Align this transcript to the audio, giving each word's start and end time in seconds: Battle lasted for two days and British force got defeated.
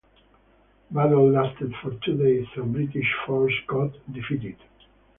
Battle 0.89 1.29
lasted 1.31 1.75
for 1.79 1.91
two 2.03 2.17
days 2.17 2.47
and 2.55 2.73
British 2.73 3.13
force 3.27 3.53
got 3.67 3.91
defeated. 4.11 4.55